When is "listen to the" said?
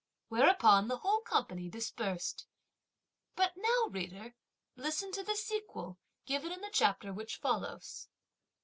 4.75-5.35